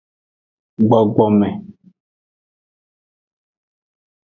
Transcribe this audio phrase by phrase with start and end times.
[0.87, 1.49] Gbogbome.